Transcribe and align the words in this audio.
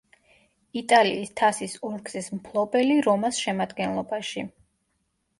იტალიის 0.79 1.31
თასის 1.41 1.75
ორგზის 1.89 2.29
მფლობელი 2.37 2.95
„რომას“ 3.09 3.41
შემადგენლობაში. 3.43 4.45